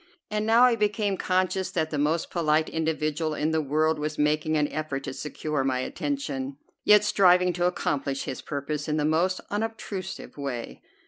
[0.31, 4.57] And now I became conscious that the most polite individual in the world was making
[4.57, 9.41] an effort to secure my attention, yet striving to accomplish his purpose in the most
[9.51, 10.81] unobtrusive way.